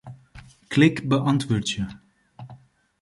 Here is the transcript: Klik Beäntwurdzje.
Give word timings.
Klik 0.71 1.07
Beäntwurdzje. 1.07 1.87